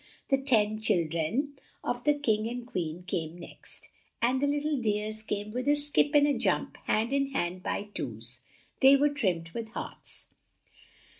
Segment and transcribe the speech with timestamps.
[0.29, 1.53] The ten chil dren
[1.83, 3.89] of the King and Queen came next;
[4.19, 7.83] and the little dears came with a skip and a jump hand in hand by
[7.93, 8.39] twos.
[8.79, 10.29] They were trimmed with hearts.